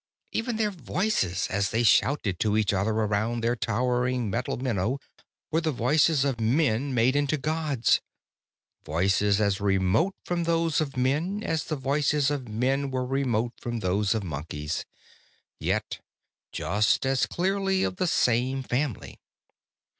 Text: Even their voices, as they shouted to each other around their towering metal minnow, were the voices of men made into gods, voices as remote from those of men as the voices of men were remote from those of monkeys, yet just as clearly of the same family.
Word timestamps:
Even 0.31 0.55
their 0.55 0.71
voices, 0.71 1.45
as 1.51 1.69
they 1.69 1.83
shouted 1.83 2.39
to 2.39 2.57
each 2.57 2.73
other 2.73 2.89
around 2.89 3.41
their 3.43 3.55
towering 3.55 4.31
metal 4.31 4.57
minnow, 4.57 4.97
were 5.51 5.61
the 5.61 5.71
voices 5.71 6.25
of 6.25 6.39
men 6.41 6.91
made 6.91 7.15
into 7.15 7.37
gods, 7.37 8.01
voices 8.83 9.39
as 9.39 9.61
remote 9.61 10.15
from 10.25 10.45
those 10.45 10.81
of 10.81 10.97
men 10.97 11.43
as 11.43 11.65
the 11.65 11.75
voices 11.75 12.31
of 12.31 12.47
men 12.47 12.89
were 12.89 13.05
remote 13.05 13.53
from 13.61 13.81
those 13.81 14.15
of 14.15 14.23
monkeys, 14.23 14.85
yet 15.59 15.99
just 16.51 17.05
as 17.05 17.27
clearly 17.27 17.83
of 17.83 17.97
the 17.97 18.07
same 18.07 18.63
family. 18.63 19.19